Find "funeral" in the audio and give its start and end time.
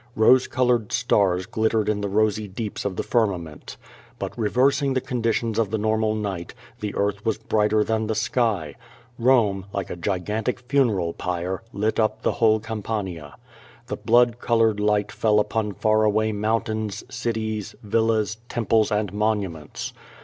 10.61-11.13